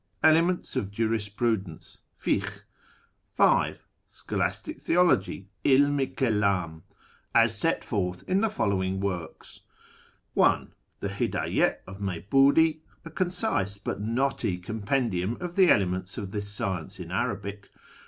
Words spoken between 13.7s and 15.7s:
but knotty com pendium of the